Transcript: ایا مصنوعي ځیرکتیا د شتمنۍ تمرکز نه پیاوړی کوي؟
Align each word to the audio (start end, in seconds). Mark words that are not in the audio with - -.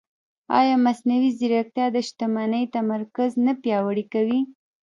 ایا 0.59 0.75
مصنوعي 0.85 1.31
ځیرکتیا 1.39 1.85
د 1.91 1.97
شتمنۍ 2.07 2.63
تمرکز 2.75 3.31
نه 3.45 3.53
پیاوړی 3.61 4.05
کوي؟ 4.13 4.39